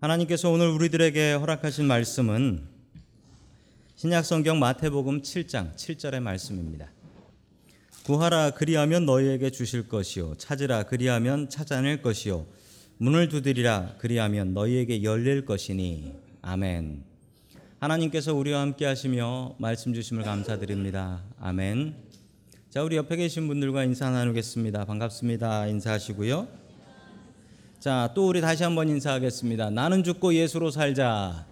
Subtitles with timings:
[0.00, 2.62] 하나님께서 오늘 우리들에게 허락하신 말씀은
[3.94, 6.90] 신약성경 마태복음 7장 7절의 말씀입니다.
[8.04, 12.46] 구하라 그리하면 너희에게 주실 것이요 찾으라 그리하면 찾아낼 것이요
[12.98, 17.02] 문을 두드리라 그리하면 너희에게 열릴 것이니 아멘.
[17.78, 21.22] 하나님께서 우리와 함께 하시며 말씀 주심을 감사드립니다.
[21.40, 21.94] 아멘.
[22.68, 24.84] 자, 우리 옆에 계신 분들과 인사 나누겠습니다.
[24.84, 25.68] 반갑습니다.
[25.68, 26.65] 인사하시고요.
[27.78, 29.70] 자, 또 우리 다시 한번 인사하겠습니다.
[29.70, 31.46] 나는 죽고 예수로 살자.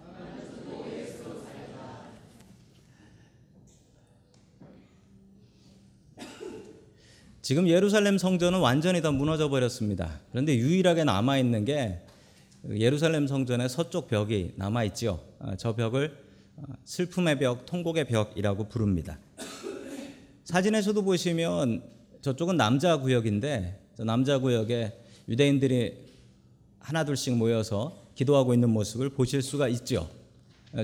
[7.41, 10.19] 지금 예루살렘 성전은 완전히 다 무너져 버렸습니다.
[10.31, 12.01] 그런데 유일하게 남아 있는 게
[12.71, 15.23] 예루살렘 성전의 서쪽 벽이 남아 있죠.
[15.57, 16.17] 저 벽을
[16.85, 19.19] 슬픔의 벽, 통곡의 벽이라고 부릅니다.
[20.43, 21.83] 사진에서도 보시면
[22.21, 24.93] 저쪽은 남자 구역인데 저 남자 구역에
[25.29, 26.04] 유대인들이
[26.85, 30.07] 하나둘씩 모여서 기도하고 있는 모습을 보실 수가 있죠.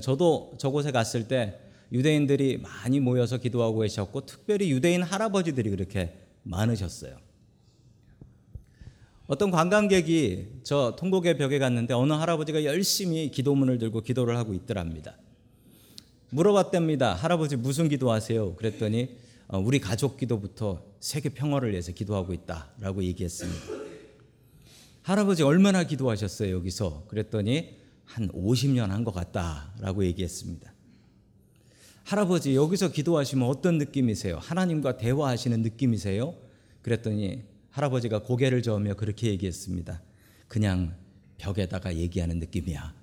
[0.01, 1.59] 저도 저곳에 갔을 때
[1.91, 7.17] 유대인들이 많이 모여서 기도하고 계셨고 특별히 유대인 할아버지들이 그렇게 많으셨어요.
[9.27, 15.17] 어떤 관광객이 저 통곡의 벽에 갔는데 어느 할아버지가 열심히 기도문을 들고 기도를 하고 있더랍니다.
[16.31, 17.13] 물어봤답니다.
[17.13, 18.55] 할아버지 무슨 기도하세요?
[18.55, 23.80] 그랬더니 어, 우리 가족 기도부터 세계 평화를 위해서 기도하고 있다라고 얘기했습니다.
[25.03, 27.05] 할아버지 얼마나 기도하셨어요 여기서?
[27.07, 30.73] 그랬더니 한 50년 한 것 같다라고 얘기했습니다.
[32.03, 34.37] 할아버지 여기서 기도하시면 어떤 느낌이세요?
[34.37, 36.35] 하나님과 대화하시는 느낌이세요?
[36.81, 40.01] 그랬더니 할아버지가 고개를 저으며 그렇게 얘기했습니다.
[40.47, 40.95] 그냥
[41.37, 42.93] 벽에다가 얘기하는 느낌이야.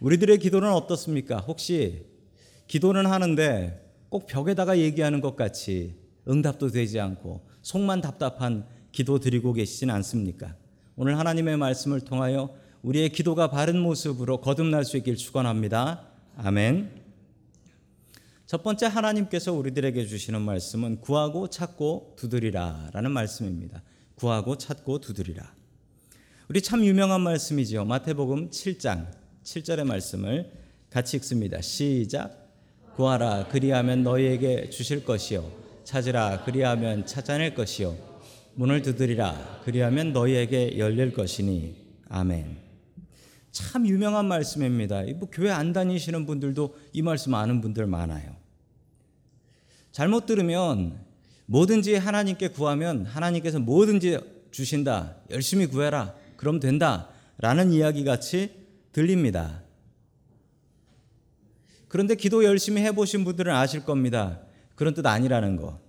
[0.00, 1.38] 우리들의 기도는 어떻습니까?
[1.38, 2.04] 혹시
[2.66, 5.94] 기도는 하는데 꼭 벽에다가 얘기하는 것 같이
[6.28, 8.66] 응답도 되지 않고 속만 답답한
[8.96, 10.56] 기도 드리고 계시진 않습니까?
[10.96, 16.08] 오늘 하나님의 말씀을 통하여 우리의 기도가 바른 모습으로 거듭날 수 있길 축원합니다.
[16.38, 17.02] 아멘.
[18.46, 23.82] 첫 번째 하나님께서 우리들에게 주시는 말씀은 구하고 찾고 두드리라라는 말씀입니다.
[24.14, 25.52] 구하고 찾고 두드리라.
[26.48, 27.84] 우리 참 유명한 말씀이죠.
[27.84, 29.08] 마태복음 7장
[29.42, 30.52] 7절의 말씀을
[30.88, 31.60] 같이 읽습니다.
[31.60, 32.48] 시작.
[32.94, 35.52] 구하라 그리하면 너희에게 주실 것이요
[35.84, 38.15] 찾으라 그리하면 찾아낼 것이요
[38.56, 41.76] 문을 두드리라 그리하면 너희에게 열릴 것이니
[42.08, 42.56] 아멘.
[43.52, 45.02] 참 유명한 말씀입니다.
[45.16, 48.34] 뭐 교회 안 다니시는 분들도 이 말씀 아는 분들 많아요.
[49.92, 50.98] 잘못 들으면
[51.46, 54.18] 뭐든지 하나님께 구하면 하나님께서 뭐든지
[54.50, 55.16] 주신다.
[55.30, 56.14] 열심히 구해라.
[56.36, 57.08] 그럼 된다.
[57.38, 58.50] 라는 이야기 같이
[58.92, 59.62] 들립니다.
[61.88, 64.40] 그런데 기도 열심히 해보신 분들은 아실 겁니다.
[64.74, 65.85] 그런 뜻 아니라는 거.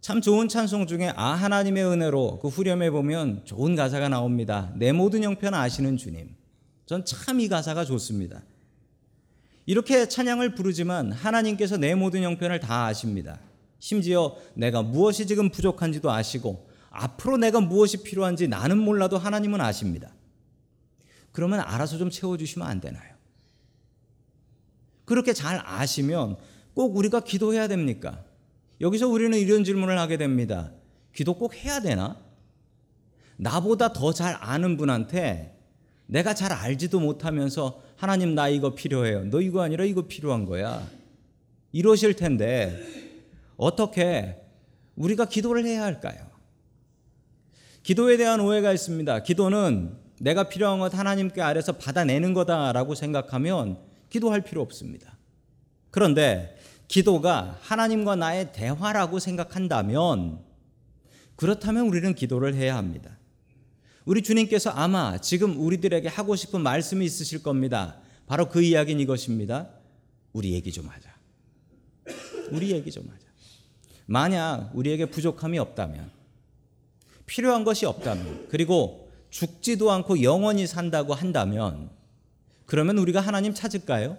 [0.00, 4.72] 참 좋은 찬송 중에 아 하나님의 은혜로 그 후렴에 보면 좋은 가사가 나옵니다.
[4.76, 6.34] 내 모든 형편 아시는 주님.
[6.86, 8.42] 전 참 이 가사가 좋습니다.
[9.66, 13.38] 이렇게 찬양을 부르지만 하나님께서 내 모든 형편을 다 아십니다.
[13.78, 20.10] 심지어 내가 무엇이 지금 부족한지도 아시고 앞으로 내가 무엇이 필요한지 나는 몰라도 하나님은 아십니다.
[21.30, 23.14] 그러면 알아서 좀 채워주시면 안 되나요?
[25.04, 26.36] 그렇게 잘 아시면
[26.74, 28.24] 꼭 우리가 기도해야 됩니까?
[28.80, 30.72] 여기서 우리는 이런 질문을 하게 됩니다.
[31.14, 32.16] 기도 꼭 해야 되나?
[33.36, 35.56] 나보다 더 잘 아는 분한테
[36.06, 39.24] 내가 잘 알지도 못하면서 하나님 나 이거 필요해요.
[39.26, 40.86] 너 이거 아니라 이거 필요한 거야.
[41.72, 42.78] 이러실 텐데
[43.56, 44.36] 어떻게
[44.96, 46.28] 우리가 기도를 해야 할까요?
[47.82, 49.22] 기도에 대한 오해가 있습니다.
[49.22, 53.78] 기도는 내가 필요한 것 하나님께 아래서 받아내는 거다라고 생각하면
[54.10, 55.16] 기도할 필요 없습니다.
[55.90, 56.59] 그런데
[56.90, 60.40] 기도가 하나님과 나의 대화라고 생각한다면
[61.36, 63.16] 그렇다면 우리는 기도를 해야 합니다.
[64.04, 67.98] 우리 주님께서 아마 지금 우리들에게 하고 싶은 말씀이 있으실 겁니다.
[68.26, 69.68] 바로 그 이야기는 이것입니다.
[70.32, 71.14] 우리 얘기 좀 하자.
[72.50, 73.24] 우리 얘기 좀 하자.
[74.06, 76.10] 만약 우리에게 부족함이 없다면,
[77.24, 81.90] 필요한 것이 없다면, 그리고 죽지도 않고 영원히 산다고 한다면,
[82.66, 84.18] 그러면 우리가 하나님 찾을까요?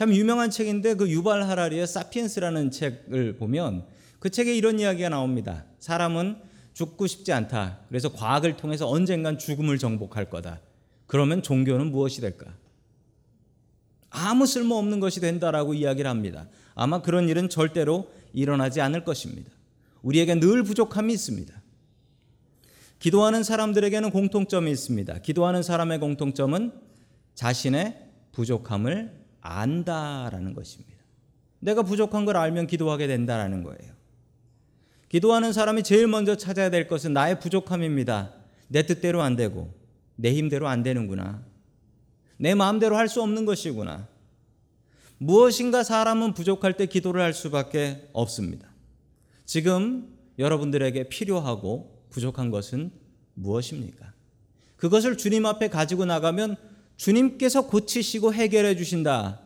[0.00, 3.84] 참 유명한 책인데 그 유발 하라리의 사피엔스라는 책을 보면
[4.18, 5.66] 그 책에 이런 이야기가 나옵니다.
[5.78, 6.38] 사람은
[6.72, 7.80] 죽고 싶지 않다.
[7.86, 10.60] 그래서 과학을 통해서 언젠간 죽음을 정복할 거다.
[11.06, 12.46] 그러면 종교는 무엇이 될까?
[14.08, 16.48] 아무 쓸모 없는 것이 된다라고 이야기를 합니다.
[16.74, 19.52] 아마 그런 일은 절대로 일어나지 않을 것입니다.
[20.00, 21.52] 우리에게 늘 부족함이 있습니다.
[23.00, 25.18] 기도하는 사람들에게는 공통점이 있습니다.
[25.18, 26.72] 기도하는 사람의 공통점은
[27.34, 30.98] 자신의 부족함을 안다라는 것입니다.
[31.60, 33.92] 내가 부족한 걸 알면 기도하게 된다라는 거예요.
[35.08, 38.32] 기도하는 사람이 제일 먼저 찾아야 될 것은 나의 부족함입니다.
[38.68, 39.74] 내 뜻대로 안 되고
[40.16, 41.44] 내 힘대로 안 되는구나.
[42.36, 44.08] 내 마음대로 할 수 없는 것이구나.
[45.18, 48.70] 무엇인가 사람은 부족할 때 기도를 할 수밖에 없습니다.
[49.44, 52.90] 지금 여러분들에게 필요하고 부족한 것은
[53.34, 54.14] 무엇입니까?
[54.76, 56.56] 그것을 주님 앞에 가지고 나가면
[57.00, 59.40] 주님께서 고치시고 해결해 주신다.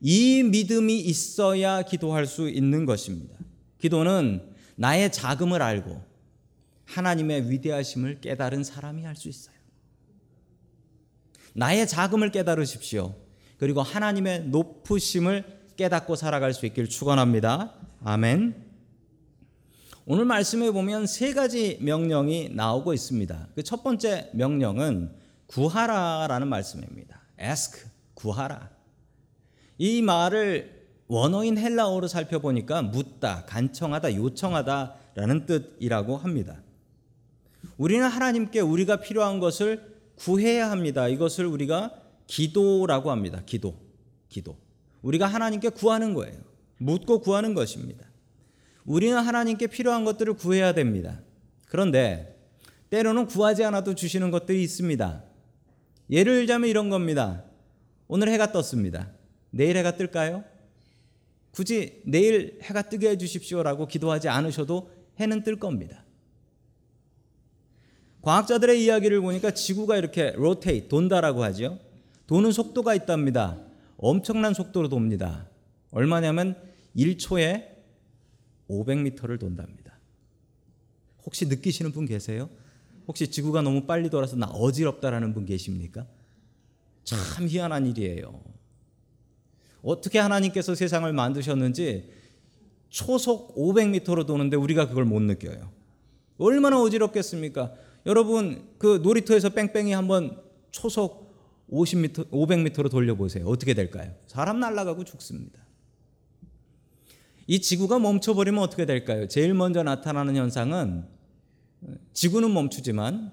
[0.00, 3.34] 이 믿음이 있어야 기도할 수 있는 것입니다.
[3.78, 4.40] 기도는
[4.76, 6.00] 나의 자금을 알고
[6.84, 9.56] 하나님의 위대하심을 깨달은 사람이 할 수 있어요.
[11.54, 13.16] 나의 자금을 깨달으십시오.
[13.58, 15.44] 그리고 하나님의 높으심을
[15.76, 17.74] 깨닫고 살아갈 수 있길 축원합니다.
[18.04, 18.54] 아멘.
[20.06, 23.48] 오늘 말씀에 보면 세 가지 명령이 나오고 있습니다.
[23.56, 25.21] 그 첫 번째 명령은
[25.52, 27.20] 구하라라는 말씀입니다.
[27.40, 27.84] ask
[28.14, 28.70] 구하라.
[29.78, 36.62] 이 말을 원어인 헬라어로 살펴보니까 묻다, 간청하다, 요청하다라는 뜻이라고 합니다.
[37.76, 41.08] 우리는 하나님께 우리가 필요한 것을 구해야 합니다.
[41.08, 41.92] 이것을 우리가
[42.26, 43.42] 기도라고 합니다.
[43.44, 43.74] 기도.
[44.28, 44.56] 기도.
[45.02, 46.40] 우리가 하나님께 구하는 거예요.
[46.78, 48.06] 묻고 구하는 것입니다.
[48.86, 51.20] 우리는 하나님께 필요한 것들을 구해야 됩니다.
[51.68, 52.38] 그런데
[52.88, 55.31] 때로는 구하지 않아도 주시는 것들이 있습니다.
[56.12, 57.42] 예를 들자면 이런 겁니다.
[58.06, 59.10] 오늘 해가 떴습니다.
[59.50, 60.44] 내일 해가 뜰까요?
[61.52, 66.04] 굳이 내일 해가 뜨게 해주십시오라고 기도하지 않으셔도 해는 뜰 겁니다.
[68.20, 71.80] 과학자들의 이야기를 보니까 지구가 이렇게 로테이 돈다라고 하죠.
[72.26, 73.58] 도는 속도가 있답니다.
[73.96, 75.48] 엄청난 속도로 돕니다.
[75.90, 76.56] 얼마냐면
[76.94, 77.68] 1초에
[78.68, 79.98] 500m를 돈답니다.
[81.24, 82.50] 혹시 느끼시는 분 계세요?
[83.08, 86.06] 혹시 지구가 너무 빨리 돌아서 나 어지럽다라는 분 계십니까?
[87.04, 88.42] 참 희한한 일이에요.
[89.82, 92.10] 어떻게 하나님께서 세상을 만드셨는지
[92.88, 95.70] 초속 500m로 도는데 우리가 그걸 못 느껴요.
[96.38, 97.72] 얼마나 어지럽겠습니까?
[98.06, 100.40] 여러분 그 놀이터에서 뺑뺑이 한번
[100.70, 101.32] 초속
[101.70, 103.46] 50m, 500m로 돌려보세요.
[103.46, 104.12] 어떻게 될까요?
[104.26, 105.60] 사람 날아가고 죽습니다.
[107.46, 109.26] 이 지구가 멈춰버리면 어떻게 될까요?
[109.26, 111.06] 제일 먼저 나타나는 현상은
[112.12, 113.32] 지구는 멈추지만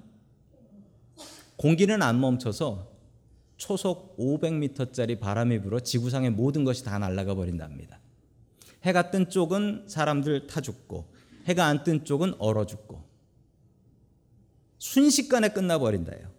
[1.56, 2.90] 공기는 안 멈춰서
[3.58, 8.00] 초속 500m짜리 바람이 불어 지구상의 모든 것이 다 날아가 버린답니다.
[8.84, 11.12] 해가 뜬 쪽은 사람들 타 죽고
[11.46, 13.04] 해가 안 뜬 쪽은 얼어 죽고
[14.78, 16.30] 순식간에 끝나버린다요.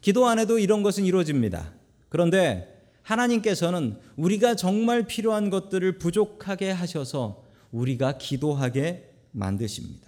[0.00, 1.74] 기도 안에도 이런 것은 이루어집니다.
[2.08, 10.07] 그런데 하나님께서는 우리가 정말 필요한 것들을 부족하게 하셔서 우리가 기도하게 만드십니다.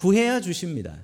[0.00, 0.96] 구해야 주십니다.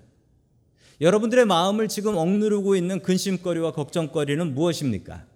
[1.03, 5.27] 여러분들의 마음을 지금 억누르고 있는 근심거리와 걱정거리는 무엇입니까?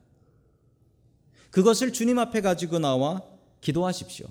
[1.51, 3.21] 그것을 주님 앞에 가지고 나와
[3.61, 4.27] 기도하십시오.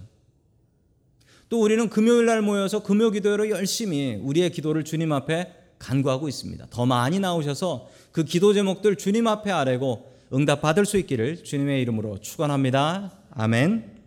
[1.48, 6.68] 또 우리는 금요일 날 모여서 금요 기도회로 열심히 우리의 기도를 주님 앞에 간구하고 있습니다.
[6.72, 12.20] 더 많이 나오셔서 그 기도 제목들 주님 앞에 아뢰고 응답 받을 수 있기를 주님의 이름으로
[12.20, 13.14] 축원합니다.
[13.32, 14.00] 아멘.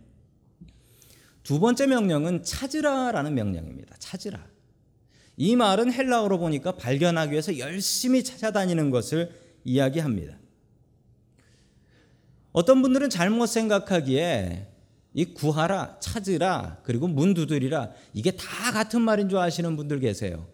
[1.43, 3.95] 두 번째 명령은 찾으라라는 명령입니다.
[3.99, 4.52] 찾으라.
[5.37, 9.31] 이 말은 헬라어로 보니까 발견하기 위해서 열심히 찾아다니는 것을
[9.63, 10.37] 이야기합니다.
[12.51, 14.69] 어떤 분들은 잘못 생각하기에
[15.15, 20.47] 이 구하라, 찾으라, 그리고 문 두드리라 이게 다 같은 말인 줄 아시는 분들 계세요.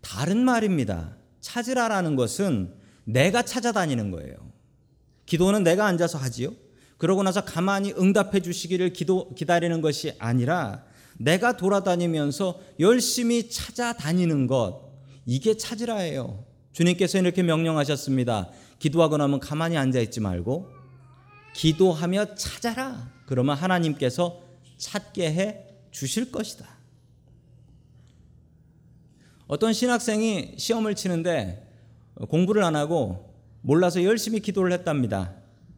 [0.00, 1.16] 다른 말입니다.
[1.40, 2.74] 찾으라라는 것은
[3.04, 4.36] 내가 찾아다니는 거예요.
[5.26, 6.52] 기도는 내가 앉아서 하지요.
[6.98, 10.84] 그러고 나서 가만히 응답해 주시기를 기도 기다리는 것이 아니라
[11.18, 14.82] 내가 돌아다니면서 열심히 찾아다니는 것
[15.26, 16.44] 이게 찾으라예요.
[16.72, 18.50] 주님께서 이렇게 명령하셨습니다.
[18.78, 20.68] 기도하고 나면 가만히 앉아 있지 말고
[21.54, 23.12] 기도하며 찾아라.
[23.26, 24.42] 그러면 하나님께서
[24.76, 26.68] 찾게 해 주실 것이다.
[29.46, 31.70] 어떤 신학생이 시험을 치는데
[32.28, 35.34] 공부를 안 하고 몰라서 열심히 기도를 했답니다.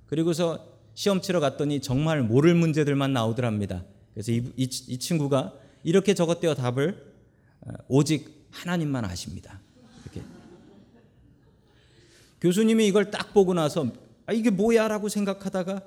[0.07, 3.85] 그리고서 시험 치러 갔더니 정말 모를 문제들만 나오더랍니다.
[4.17, 5.53] 그래서 이, 이, 이 친구가
[5.85, 7.15] 이렇게 적었대요 답을.
[7.61, 9.61] 어, 오직 하나님만 아십니다.
[10.05, 10.23] 이렇게.
[12.41, 13.93] 교수님이 이걸 딱 보고 나서
[14.25, 15.83] 아, 이게 뭐야라고 생각하다가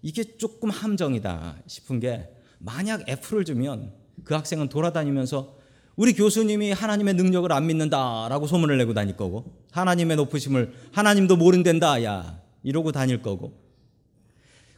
[0.00, 2.28] 이게 조금 함정이다 싶은 게
[2.60, 5.58] 만약 F를 주면 그 학생은 돌아다니면서
[5.96, 12.40] 우리 교수님이 하나님의 능력을 안 믿는다라고 소문을 내고 다닐 거고 하나님의 높으심을 하나님도 모른댄다 야
[12.62, 13.60] 이러고 다닐 거고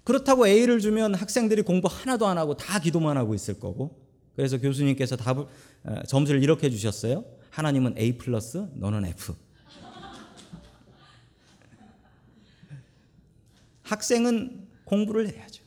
[0.05, 3.99] 그렇다고 A를 주면 학생들이 공부 하나도 안 하고 다 기도만 하고 있을 거고
[4.37, 5.47] 그래서 교수님께서 답을
[6.07, 7.25] 점수를 이렇게 주셨어요.
[7.51, 9.35] 하나님은 A 플러스 너는 F.
[13.83, 15.63] 학생은 공부를 해야죠.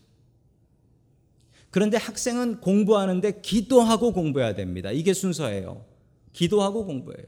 [1.70, 4.92] 그런데 학생은 공부하는데 기도하고 공부해야 됩니다.
[4.92, 5.86] 이게 순서예요.
[6.34, 7.26] 기도하고 공부해요.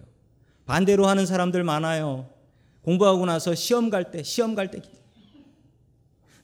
[0.66, 2.30] 반대로 하는 사람들 많아요.
[2.82, 4.82] 공부하고 나서 시험 갈 때, 시험 갈 때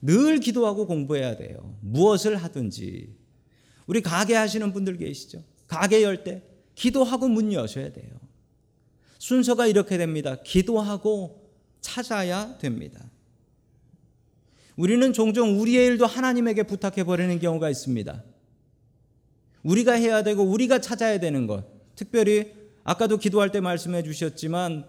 [0.06, 1.76] 늘 기도하고 공부해야 돼요.
[1.82, 3.16] 무엇을 하든지.
[3.88, 5.44] 우리 가게 하시는 분들 계시죠?
[5.68, 6.44] 가게 열 때
[6.76, 8.10] 기도하고 문 여셔야 돼요.
[9.18, 10.36] 순서가 이렇게 됩니다.
[10.44, 11.50] 기도하고
[11.82, 13.10] 찾아야 됩니다.
[14.76, 18.24] 우리는 종종 우리의 일도 하나님에게 부탁해 버리는 경우가 있습니다.
[19.64, 21.66] 우리가 해야 되고 우리가 찾아야 되는 것.
[21.96, 24.88] 특별히 아까도 기도할 때 말씀해 주셨지만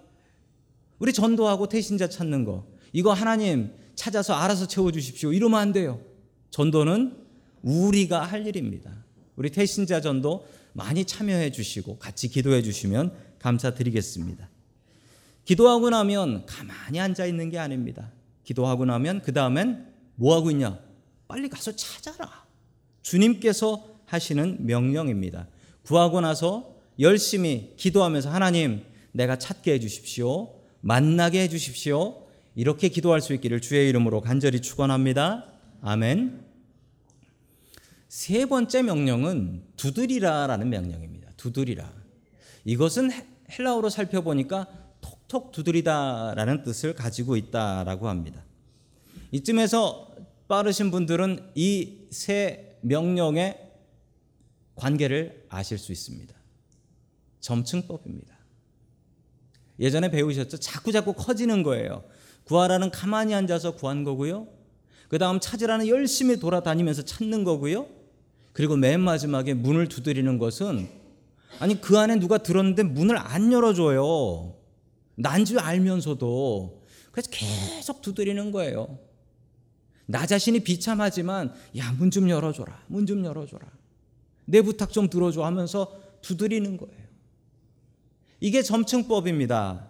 [0.99, 2.67] 우리 전도하고 태신자 찾는 거.
[2.93, 5.33] 이거 하나님 찾아서 알아서 채워 주십시오.
[5.33, 6.01] 이러면 안 돼요.
[6.51, 7.17] 전도는
[7.63, 8.93] 우리가 할 일입니다.
[9.35, 14.49] 우리 태신자 전도 많이 참여해 주시고 같이 기도해 주시면 감사드리겠습니다.
[15.45, 18.13] 기도하고 나면 가만히 앉아 있는 게 아닙니다.
[18.45, 20.79] 기도하고 나면 그 다음엔 뭐 하고 있냐?
[21.29, 22.47] 빨리 가서 찾아라.
[23.03, 25.49] 주님께서 하시는 명령입니다.
[25.83, 30.55] 구하고 나서 열심히 기도하면서 하나님 내가 찾게 해 주십시오.
[30.81, 32.26] 만나게 해 주십시오.
[32.57, 35.47] 이렇게 기도할 수 있기를 주의 이름으로 간절히 축원합니다.
[35.83, 36.45] 아멘.
[38.09, 41.31] 세 번째 명령은 두드리라라는 명령입니다.
[41.37, 41.93] 두드리라.
[42.65, 43.11] 이것은
[43.57, 44.67] 헬라어로 살펴보니까
[45.01, 48.43] 톡톡 두드리다라는 뜻을 가지고 있다라고 합니다.
[49.31, 50.17] 이쯤에서
[50.49, 53.61] 빠르신 분들은 이 세 명령의
[54.75, 56.35] 관계를 아실 수 있습니다.
[57.41, 58.35] 점층법입니다.
[59.79, 60.59] 예전에 배우셨죠?
[60.59, 62.05] 자꾸 자꾸 커지는 거예요.
[62.47, 64.49] 구하라는 가만히 앉아서 구한 거고요.
[65.09, 67.87] 그 다음 찾으라는 열심히 돌아다니면서 찾는 거고요.
[68.53, 70.89] 그리고 맨 마지막에 문을 두드리는 것은
[71.59, 74.55] 아니 그 안에 누가 들었는데 문을 안 열어줘요.
[75.17, 78.99] 난 줄 알면서도 그래서 계속 두드리는 거예요.
[80.07, 82.85] 나 자신이 비참하지만 야 문 좀 열어줘라.
[82.87, 83.67] 문 좀 열어줘라.
[84.45, 87.07] 내 부탁 좀 들어줘 하면서 두드리는 거예요.
[88.41, 89.89] 이게 점층법입니다.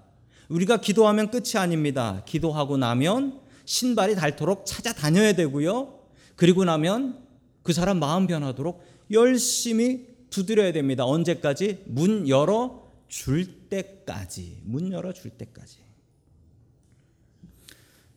[0.48, 2.22] 우리가 기도하면 끝이 아닙니다.
[2.26, 5.98] 기도하고 나면 신발이 닳도록 찾아다녀야 되고요.
[6.36, 7.24] 그리고 나면
[7.62, 11.04] 그 사람 마음 변하도록 열심히 두드려야 됩니다.
[11.04, 11.84] 언제까지?
[11.86, 14.60] 문 열어 줄 때까지.
[14.64, 15.78] 문 열어 줄 때까지.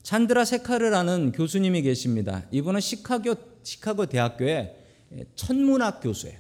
[0.03, 2.45] 찬드라 세카르라는 교수님이 계십니다.
[2.51, 4.75] 이분은 시카고 시카고 대학교의
[5.35, 6.39] 천문학 교수예요.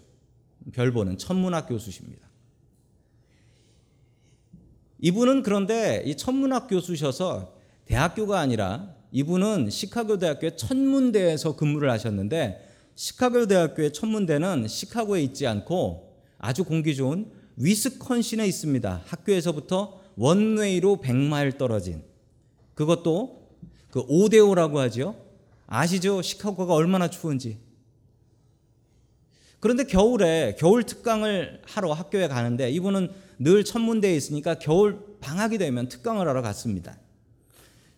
[0.73, 2.28] 별 보는 천문학 교수십니다.
[5.01, 7.53] 이분은 그런데 이 천문학 교수셔서
[7.85, 16.63] 대학교가 아니라 이분은 시카고 대학교의 천문대에서 근무를 하셨는데 시카고 대학교의 천문대는 시카고에 있지 않고 아주
[16.63, 19.03] 공기 좋은 위스콘신에 있습니다.
[19.05, 22.03] 학교에서부터 원웨이로 100마일 떨어진
[22.75, 23.47] 그것도
[23.89, 25.15] 그 오데오라고 하죠.
[25.65, 26.21] 아시죠?
[26.21, 27.57] 시카고가 얼마나 추운지.
[29.59, 36.27] 그런데 겨울에 겨울 특강을 하러 학교에 가는데 이분은 늘 천문대에 있으니까 겨울 방학이 되면 특강을
[36.27, 36.99] 하러 갔습니다.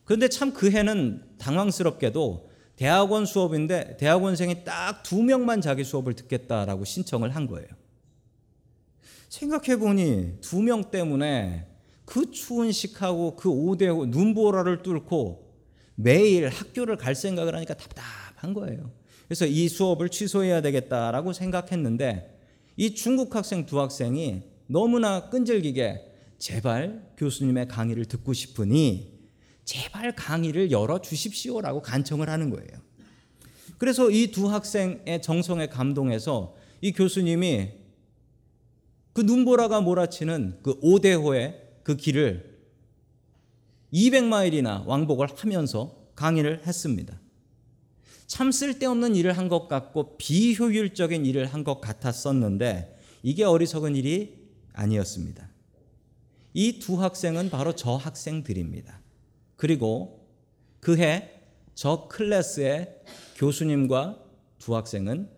[0.05, 7.36] 그런데 참 그 해는 당황스럽게도 대학원 수업인데 대학원생이 딱 두 명만 자기 수업을 듣겠다라고 신청을
[7.36, 7.67] 한 거예요.
[9.29, 11.67] 생각해 보니 두 명 때문에
[12.05, 15.50] 그 추운 시카고 그 오대고 눈보라를 뚫고
[15.95, 18.91] 매일 학교를 갈 생각을 하니까 답답한 거예요.
[19.27, 22.38] 그래서 이 수업을 취소해야 되겠다라고 생각했는데
[22.75, 26.08] 이 중국 학생 두 학생이 너무나 끈질기게
[26.40, 29.20] 제발 교수님의 강의를 듣고 싶으니
[29.66, 32.70] 제발 강의를 열어 주십시오라고 간청을 하는 거예요.
[33.78, 37.72] 그래서 이 두 학생의 정성에 감동해서 이 교수님이
[39.12, 42.58] 그 눈보라가 몰아치는 그 오대호의 그 길을
[43.94, 47.20] 200마일이나 왕복을 하면서 강의를 했습니다.
[48.25, 54.40] 참 쓸데없는 일을 한 것 같고 비효율적인 일을 한 것 같았었는데 이게 어리석은 일이
[54.74, 55.50] 아니었습니다.
[56.54, 59.01] 이 두 학생은 바로 저 학생들입니다.
[59.56, 60.28] 그리고
[60.80, 61.42] 그해
[61.75, 63.01] 저 클래스의
[63.36, 64.24] 교수님과
[64.60, 65.30] 두 학생은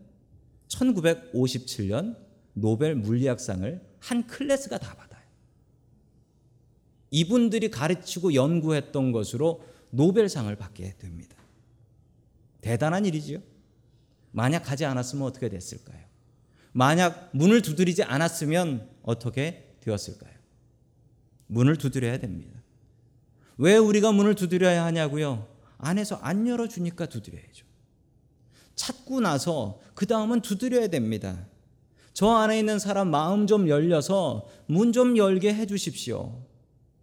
[0.67, 2.17] 1957년
[2.53, 5.23] 노벨 물리학상을 한 클래스가 다 받아요.
[7.11, 11.37] 이분들이 가르치고 연구했던 것으로 노벨상을 받게 됩니다.
[12.61, 13.39] 대단한 일이지요.
[14.31, 16.03] 만약 가지 않았으면 어떻게 됐을까요?
[16.73, 20.33] 만약 문을 두드리지 않았으면 어떻게 되었을까요?
[21.47, 22.59] 문을 두드려야 됩니다.
[23.57, 25.47] 왜 우리가 문을 두드려야 하냐고요?
[25.77, 27.65] 안에서 안 열어주니까 두드려야죠.
[28.75, 31.45] 찾고 나서 그 다음은 두드려야 됩니다.
[32.13, 36.41] 저 안에 있는 사람 마음 좀 열려서 문 좀 열게 해 주십시오.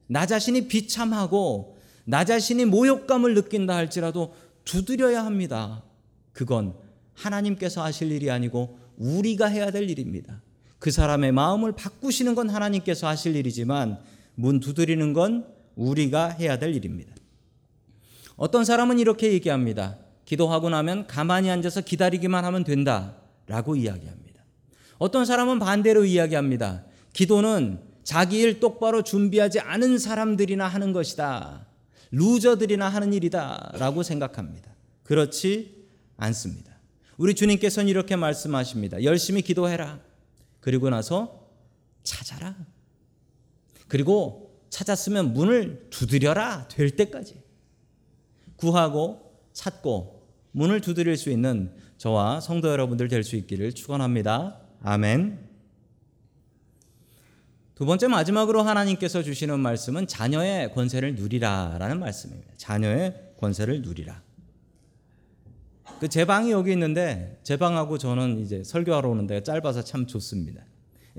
[0.09, 4.35] 나 자신이 비참하고 나 자신이 모욕감을 느낀다 할지라도
[4.65, 5.85] 두드려야 합니다.
[6.33, 6.75] 그건
[7.15, 10.43] 하나님께서 하실 일이 아니고 우리가 해야 될 일입니다.
[10.79, 13.99] 그 사람의 마음을 바꾸시는 건 하나님께서 하실 일이지만
[14.35, 17.15] 문 두드리는 건 우리가 해야 될 일입니다.
[18.37, 19.99] 어떤 사람은 이렇게 얘기합니다.
[20.25, 23.17] 기도하고 나면 가만히 앉아서 기다리기만 하면 된다.
[23.47, 24.43] 라고 이야기합니다.
[24.99, 26.85] 어떤 사람은 반대로 이야기합니다.
[27.13, 31.67] 기도는 자기 일 똑바로 준비하지 않은 사람들이나 하는 것이다.
[32.13, 33.73] 루저들이나 하는 일이다.
[33.75, 34.71] 라고 생각합니다.
[35.03, 36.70] 그렇지 않습니다.
[37.21, 39.05] 우리 주님께서는 이렇게 말씀하십니다.
[39.05, 40.01] 열심히 기도해라.
[40.59, 41.51] 그리고 나서
[42.03, 42.57] 찾아라.
[43.89, 46.67] 그리고 찾았으면 문을 두드려라.
[46.69, 47.43] 될 때까지.
[48.57, 54.59] 구하고 찾고 문을 두드릴 수 있는 저와 성도 여러분들 될 수 있기를 축원합니다.
[54.83, 55.47] 아멘.
[57.75, 62.55] 두 번째 마지막으로 하나님께서 주시는 말씀은 자녀의 권세를 누리라라는 말씀입니다.
[62.57, 64.23] 자녀의 권세를 누리라.
[66.01, 70.65] 그 제 방이 여기 있는데 제 방하고 저는 이제 설교하러 오는데 짧아서 참 좋습니다.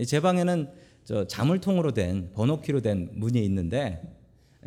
[0.08, 0.70] 제 방에는
[1.04, 4.02] 저 자물통으로 된 번호키로 된 문이 있는데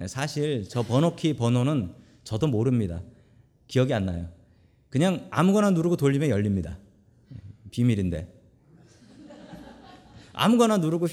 [0.07, 3.03] 사실 저 번호키 번호는 저도 모릅니다.
[3.67, 4.29] 기억이 안 나요.
[4.89, 6.79] 그냥 아무거나 누르고 돌리면 열립니다.
[7.73, 8.33] 비밀인데.
[10.33, 11.09] 아무거나 누르고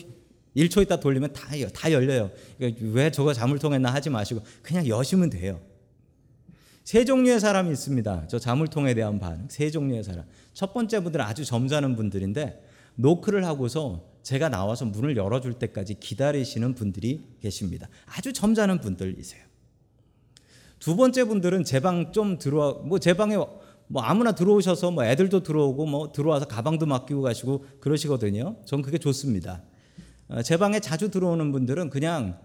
[0.56, 2.30] 1초 있다 돌리면 다, 다 열려요.
[2.58, 5.60] 그러니까 왜 저거 자물통했나 하지 마시고 그냥 여시면 돼요.
[6.92, 8.26] 세 종류의 사람이 있습니다.
[8.28, 9.46] 저 자물통에 대한 반응.
[9.48, 10.26] 세 종류의 사람.
[10.54, 12.62] 첫 번째 분들은 아주 점잖은 분들인데
[12.96, 17.88] 노크를 하고서 제가 나와서 문을 열어줄 때까지 기다리시는 분들이 계십니다.
[18.08, 19.42] 아주 점잖은 분들이세요.
[20.80, 23.38] 두 번째 분들은 제 방 좀 들어와 뭐 제 방에
[23.88, 28.58] 뭐 아무나 들어오셔서 뭐 애들도 들어오고 뭐 들어와서 가방도 맡기고 가시고 그러시거든요.
[28.66, 29.62] 전 그게 좋습니다.
[30.28, 32.38] 어, 제 방에 자주 들어오는 분들은 그냥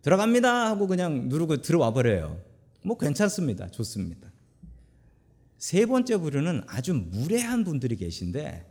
[0.00, 2.48] 들어갑니다 하고 그냥 누르고 들어와 버려요.
[2.82, 3.68] 뭐 괜찮습니다.
[3.70, 4.30] 좋습니다.
[5.58, 8.66] 세 번째 부류는 아주 무례한 분들이 계신데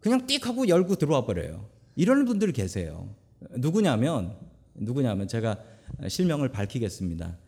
[0.00, 1.68] 그냥 띡 하고 열고 들어와 버려요.
[1.96, 3.14] 이런 분들 계세요.
[3.56, 4.36] 누구냐면
[4.74, 5.62] 누구냐면 제가
[6.08, 7.38] 실명을 밝히겠습니다.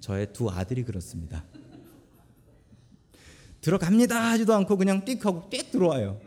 [0.00, 1.44] 저의 두 아들이 그렇습니다.
[3.60, 6.20] 들어갑니다 하지도 않고 그냥 띡 하고 띡 들어와요.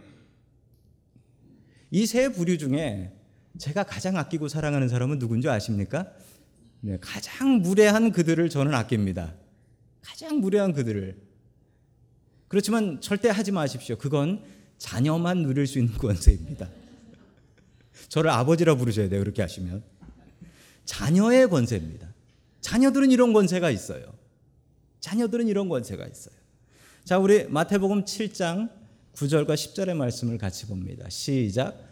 [1.91, 3.11] 이 세 부류 중에
[3.57, 6.11] 제가 가장 아끼고 사랑하는 사람은 누군지 아십니까?
[6.85, 9.33] 네, 가장 무례한 그들을 저는 아낍니다.
[10.03, 11.17] 가장 무례한 그들을.
[12.47, 13.95] 그렇지만 절대 하지 마십시오.
[13.95, 14.43] 그건
[14.77, 16.69] 자녀만 누릴 수 있는 권세입니다.
[18.07, 19.19] 저를 아버지라 부르셔야 돼요.
[19.21, 19.81] 그렇게 하시면.
[20.85, 22.07] 자녀의 권세입니다.
[22.61, 24.05] 자녀들은 이런 권세가 있어요.
[24.99, 26.35] 자녀들은 이런 권세가 있어요.
[27.03, 28.69] 자, 우리 마태복음 7장
[29.15, 31.09] 9절과 10절의 말씀을 같이 봅니다.
[31.09, 31.83] 시작.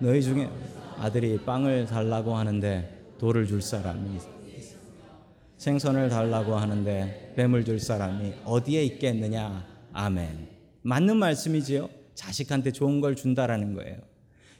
[0.00, 0.50] 너희 중에
[0.96, 4.39] 아들이 빵을 달라고 하는데 돌을 줄 사람이
[5.60, 9.66] 생선을 달라고 하는데 뱀을 줄 사람이 어디에 있겠느냐?
[9.92, 10.48] 아멘.
[10.80, 11.90] 맞는 말씀이지요.
[12.14, 13.98] 자식한테 좋은 걸 준다라는 거예요.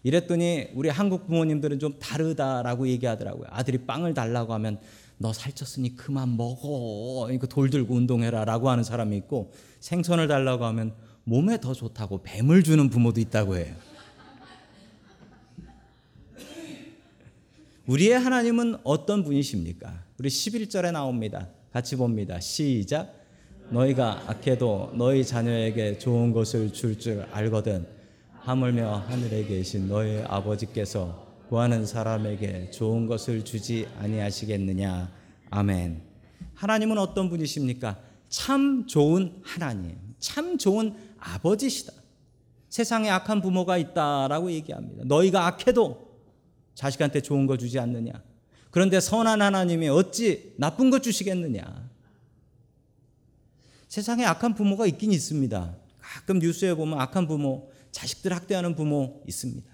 [0.03, 3.47] 이랬더니 우리 한국 부모님들은 좀 다르다라고 얘기하더라고요.
[3.49, 4.79] 아들이 빵을 달라고 하면
[5.17, 7.31] 너 살쪘으니 그만 먹어.
[7.33, 10.93] 이거 돌 들고 운동해라 라고 하는 사람이 있고 생선을 달라고 하면
[11.25, 13.75] 몸에 더 좋다고 뱀을 주는 부모도 있다고 해요.
[17.91, 20.05] 우리의 하나님은 어떤 분이십니까?
[20.17, 21.49] 우리 11절에 나옵니다.
[21.73, 22.39] 같이 봅니다.
[22.39, 23.13] 시작.
[23.71, 27.85] 너희가 악해도 너희 자녀에게 좋은 것을 줄줄 알거든.
[28.43, 35.11] 하물며 하늘에 계신 너희 아버지께서 구하는 사람에게 좋은 것을 주지 아니하시겠느냐.
[35.51, 36.01] 아멘.
[36.55, 37.99] 하나님은 어떤 분이십니까?
[38.29, 41.93] 참 좋은 하나님, 참 좋은 아버지시다.
[42.69, 45.03] 세상에 악한 부모가 있다라고 얘기합니다.
[45.07, 46.10] 너희가 악해도
[46.81, 48.11] 자식한테 좋은 거 주지 않느냐.
[48.71, 51.91] 그런데 선한 하나님이 어찌 나쁜 것 주시겠느냐.
[53.87, 55.77] 세상에 악한 부모가 있긴 있습니다.
[55.99, 59.71] 가끔 뉴스에 보면 악한 부모, 자식들 학대하는 부모 있습니다.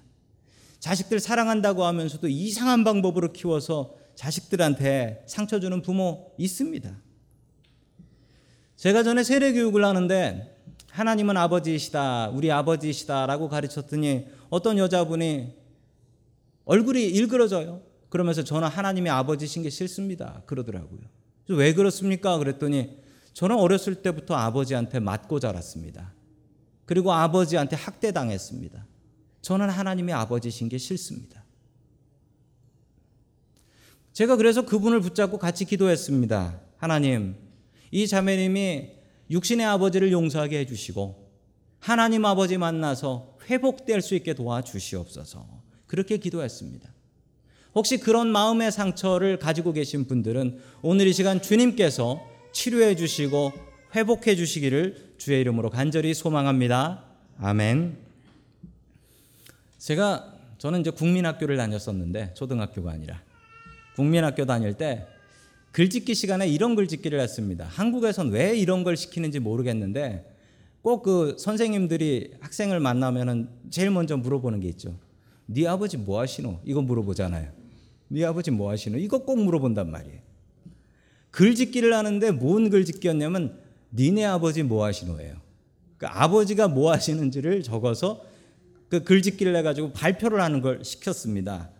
[0.81, 6.93] 자식들 사랑한다고 하면서도 이상한 방법으로 키워서 자식들한테 상처 주는 부모 있습니다.
[8.75, 10.57] 제가 전에 세례 교육을 하는데
[10.91, 15.66] 하나님은 아버지이시다, 우리 아버지이시다라고 가르쳤더니 어떤 여자분이
[16.67, 17.83] 얼굴이 일그러져요.
[18.11, 20.43] 그러면서 저는 하나님의 아버지신 게 싫습니다.
[20.47, 21.01] 그러더라고요.
[21.49, 22.39] 왜 그렇습니까?
[22.39, 22.99] 그랬더니
[23.33, 26.13] 저는 어렸을 때부터 아버지한테 맞고 자랐습니다.
[26.85, 28.87] 그리고 아버지한테 학대당했습니다.
[29.43, 31.45] 저는 하나님의 아버지신 게 싫습니다.
[34.13, 36.61] 제가 그래서 그분을 붙잡고 같이 기도했습니다.
[36.79, 37.37] 하나님,
[37.91, 38.91] 이 자매님이
[39.31, 41.31] 육신의 아버지를 용서하게 해주시고
[41.79, 45.56] 하나님 아버지 만나서 회복될 수 있게 도와주시옵소서.
[45.87, 46.89] 그렇게 기도했습니다.
[47.75, 53.53] 혹시 그런 마음의 상처를 가지고 계신 분들은 오늘 이 시간 주님께서 치료해 주시고
[53.95, 57.05] 회복해 주시기를 주의 이름으로 간절히 소망합니다.
[57.39, 57.99] 아멘.
[59.79, 63.23] 제가 저는 이제 국민학교를 다녔었는데 초등학교가 아니라
[63.95, 65.07] 국민학교 다닐 때
[65.73, 67.67] 글짓기 시간에 이런 글짓기를 했습니다.
[67.67, 70.33] 한국에선 왜 이런 걸 시키는지 모르겠는데
[70.81, 74.97] 꼭 그 선생님들이 학생을 만나면은 제일 먼저 물어보는 게 있죠.
[75.47, 76.61] 네 아버지 뭐 하시노?
[76.65, 77.51] 이거 물어보잖아요.
[78.09, 78.99] 네 아버지 뭐 하시노?
[78.99, 80.21] 이거 꼭 물어본단 말이에요.
[81.31, 83.59] 글짓기를 하는데 뭔 글짓기였냐면
[83.93, 85.37] 니네 아버지 뭐 하시노예요.
[85.99, 88.25] 그 아버지가 뭐 하시는지를 적어서
[88.89, 91.71] 그 글짓기를 해가지고 발표를 하는 걸 시켰습니다.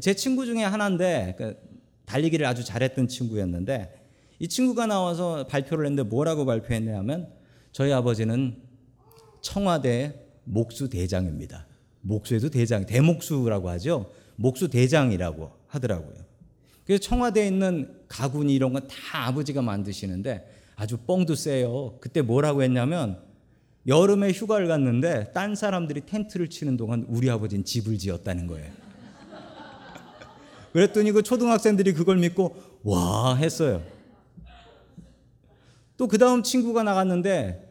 [0.00, 1.56] 제 친구 중에 하나인데 그
[2.04, 3.94] 달리기를 아주 잘했던 친구였는데
[4.38, 7.32] 이 친구가 나와서 발표를 했는데 뭐라고 발표했냐면
[7.72, 8.56] 저희 아버지는
[9.40, 11.67] 청와대 목수 대장입니다.
[12.08, 14.10] 목수에도 대장, 대목수라고 하죠.
[14.36, 16.14] 목수 대장이라고 하더라고요.
[16.86, 21.98] 그래서 청와대에 있는 가군이 이런 건 다 아버지가 만드시는데 아주 뻥도 세요.
[22.00, 23.20] 그때 뭐라고 했냐면
[23.86, 28.70] 여름에 휴가를 갔는데 딴 사람들이 텐트를 치는 동안 우리 아버지는 집을 지었다는 거예요.
[30.72, 33.82] 그랬더니 그 초등학생들이 그걸 믿고 와 했어요.
[35.98, 37.67] 또 그 다음 친구가 나갔는데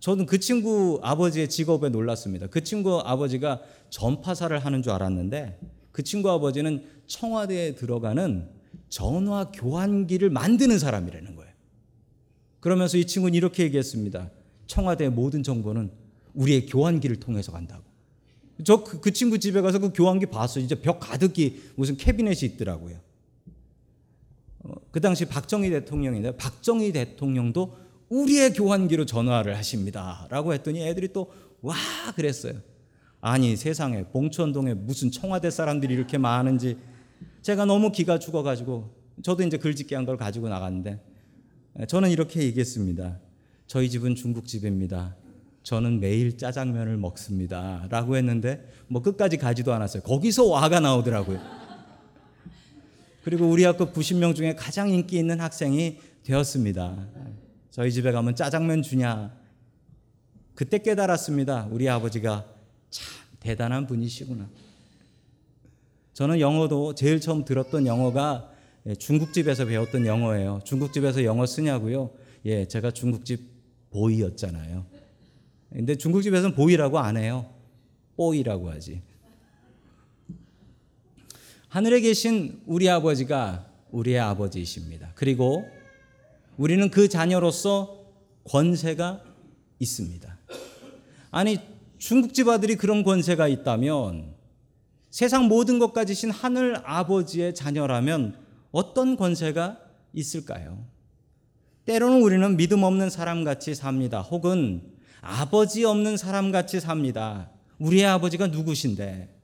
[0.00, 2.46] 저는 그 친구 아버지의 직업에 놀랐습니다.
[2.48, 5.58] 그 친구 아버지가 전파사를 하는 줄 알았는데
[5.92, 8.48] 그 친구 아버지는 청와대에 들어가는
[8.88, 11.52] 전화 교환기를 만드는 사람이라는 거예요.
[12.60, 14.30] 그러면서 이 친구는 이렇게 얘기했습니다.
[14.66, 15.90] 청와대의 모든 정보는
[16.34, 17.84] 우리의 교환기를 통해서 간다고.
[18.64, 20.64] 저그 그 친구 집에 가서 그 교환기 봤어요.
[20.64, 22.98] 이제 벽 가득히 무슨 캐비넷이 있더라고요.
[24.60, 27.76] 어, 그 당시 박정희 대통령인데 박정희 대통령도
[28.08, 31.30] 우리의 교환기로 전화를 하십니다 라고 했더니 애들이 또
[31.62, 31.74] 와
[32.14, 32.60] 그랬어요.
[33.20, 36.78] 아니 세상에 봉천동에 무슨 청와대 사람들이 이렇게 많은지
[37.42, 41.00] 제가 너무 기가 죽어가지고 저도 이제 글짓기 한 걸 가지고 나갔는데
[41.88, 43.18] 저는 이렇게 얘기했습니다.
[43.66, 45.16] 저희 집은 중국집입니다.
[45.64, 47.86] 저는 매일 짜장면을 먹습니다.
[47.90, 50.02] 라고 했는데 뭐 끝까지 가지도 않았어요.
[50.04, 51.40] 거기서 와가 나오더라고요.
[53.24, 57.08] 그리고 우리 학교 90명 중에 가장 인기 있는 학생이 되었습니다.
[57.76, 59.38] 저희 집에 가면 짜장면 주냐.
[60.54, 61.68] 그때 깨달았습니다.
[61.70, 62.46] 우리 아버지가
[62.88, 63.04] 참
[63.38, 64.48] 대단한 분이시구나.
[66.14, 68.50] 저는 영어도 제일 처음 들었던 영어가
[68.98, 70.62] 중국집에서 배웠던 영어예요.
[70.64, 72.12] 중국집에서 영어 쓰냐고요?
[72.46, 73.42] 예, 제가 중국집
[73.90, 74.86] 보이였잖아요.
[75.70, 77.44] 근데 중국집에서는 보이라고 안 해요.
[78.16, 79.02] 뽀이라고 하지.
[81.68, 85.12] 하늘에 계신 우리 아버지가 우리의 아버지이십니다.
[85.14, 85.75] 그리고
[86.56, 88.06] 우리는 그 자녀로서
[88.44, 89.22] 권세가
[89.78, 90.38] 있습니다.
[91.30, 91.58] 아니,
[91.98, 94.34] 중국집 아들이 그런 권세가 있다면
[95.10, 98.36] 세상 모든 것 가지신 하늘 아버지의 자녀라면
[98.70, 99.78] 어떤 권세가
[100.12, 100.84] 있을까요?
[101.84, 104.20] 때로는 우리는 믿음 없는 사람 같이 삽니다.
[104.20, 104.82] 혹은
[105.20, 107.50] 아버지 없는 사람 같이 삽니다.
[107.78, 109.34] 우리의 아버지가 누구신데?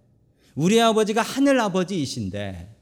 [0.54, 2.74] 우리의 아버지가 하늘 아버지이신데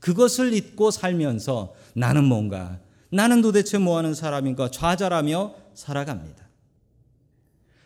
[0.00, 2.78] 그것을 잊고 살면서 나는 뭔가
[3.14, 6.44] 나는 도대체 뭐 하는 사람인가 좌절하며 살아갑니다.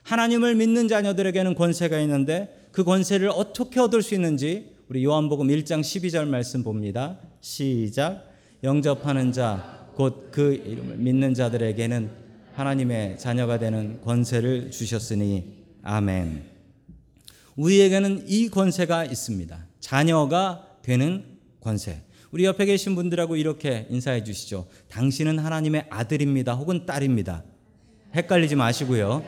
[0.02, 6.28] 하나님을 믿는 자녀들에게는 권세가 있는데 그 권세를 어떻게 얻을 수 있는지 우리 요한복음 1장 12절
[6.28, 7.18] 말씀 봅니다.
[7.40, 8.24] 시작.
[8.64, 12.10] 영접하는 자 곧 그 이름을 믿는 자들에게는
[12.54, 16.44] 하나님의 자녀가 되는 권세를 주셨으니 아멘.
[17.56, 19.66] 우리에게는 이 권세가 있습니다.
[19.80, 21.24] 자녀가 되는
[21.60, 22.00] 권세.
[22.30, 24.68] 우리 옆에 계신 분들하고 이렇게 인사해 주시죠.
[24.88, 26.54] 당신은 하나님의 아들입니다.
[26.54, 27.42] 혹은 딸입니다.
[28.14, 29.24] 헷갈리지 마시고요.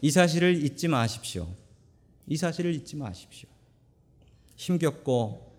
[0.00, 1.48] 이 사실을 잊지 마십시오.
[2.26, 3.48] 이 사실을 잊지 마십시오.
[4.56, 5.52] 힘겹고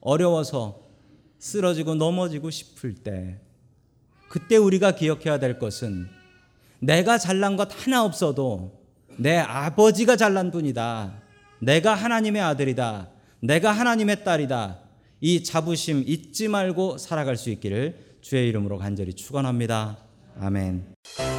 [0.00, 0.82] 어려워서
[1.38, 3.40] 쓰러지고 넘어지고 싶을 때
[4.28, 6.08] 그때 우리가 기억해야 될 것은
[6.80, 8.84] 내가 잘난 것 하나 없어도
[9.16, 11.27] 내 아버지가 잘난 분이다.
[11.60, 13.08] 내가 하나님의 아들이다.
[13.40, 14.78] 내가 하나님의 딸이다.
[15.20, 19.98] 이 자부심 잊지 말고 살아갈 수 있기를 주의 이름으로 간절히 축원합니다.
[20.40, 21.37] 아멘.